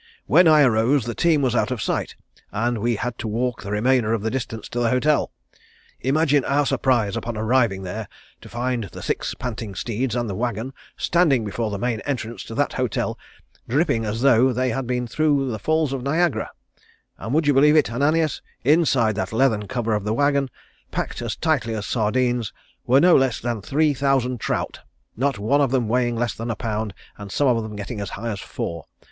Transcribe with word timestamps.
When 0.25 0.47
I 0.47 0.63
arose 0.63 1.05
the 1.05 1.13
team 1.13 1.43
was 1.43 1.53
out 1.53 1.69
of 1.69 1.79
sight 1.79 2.15
and 2.51 2.79
we 2.79 2.95
had 2.95 3.19
to 3.19 3.27
walk 3.27 3.61
the 3.61 3.69
remainder 3.69 4.13
of 4.15 4.23
the 4.23 4.31
distance 4.31 4.67
to 4.69 4.79
the 4.79 4.89
hotel. 4.89 5.29
Imagine 5.99 6.43
our 6.45 6.65
surprise 6.65 7.15
upon 7.15 7.37
arriving 7.37 7.83
there 7.83 8.07
to 8.41 8.49
find 8.49 8.85
the 8.85 9.03
six 9.03 9.35
panting 9.35 9.75
steeds 9.75 10.15
and 10.15 10.27
the 10.27 10.33
wagon 10.33 10.73
standing 10.97 11.45
before 11.45 11.69
the 11.69 11.77
main 11.77 11.99
entrance 11.99 12.43
to 12.45 12.55
the 12.55 12.67
hotel 12.77 13.19
dripping 13.67 14.03
as 14.03 14.21
though 14.23 14.51
they 14.51 14.71
had 14.71 14.87
been 14.87 15.05
through 15.05 15.51
the 15.51 15.59
Falls 15.59 15.93
of 15.93 16.01
Niagara, 16.01 16.49
and, 17.19 17.31
would 17.35 17.45
you 17.45 17.53
believe 17.53 17.75
it, 17.75 17.91
Ananias, 17.91 18.41
inside 18.63 19.13
that 19.17 19.31
leather 19.31 19.61
cover 19.67 19.93
of 19.93 20.03
the 20.03 20.15
wagon, 20.15 20.49
packed 20.89 21.21
as 21.21 21.35
tightly 21.35 21.75
as 21.75 21.85
sardines, 21.85 22.51
were 22.87 22.99
no 22.99 23.15
less 23.15 23.39
than 23.39 23.61
three 23.61 23.93
thousand 23.93 24.39
trout, 24.39 24.79
not 25.15 25.37
one 25.37 25.61
of 25.61 25.69
them 25.69 25.87
weighing 25.87 26.15
less 26.15 26.33
than 26.33 26.49
a 26.49 26.55
pound 26.55 26.95
and 27.19 27.31
some 27.31 27.47
of 27.47 27.61
them 27.61 27.75
getting 27.75 28.01
as 28.01 28.09
high 28.17 28.31
as 28.31 28.39
four. 28.39 28.87